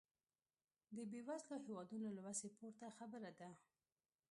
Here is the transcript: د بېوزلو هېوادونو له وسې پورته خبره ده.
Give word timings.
د 0.95 0.97
بېوزلو 1.11 1.55
هېوادونو 1.65 2.07
له 2.17 2.21
وسې 2.27 2.47
پورته 2.57 2.87
خبره 2.97 3.31
ده. 3.39 3.49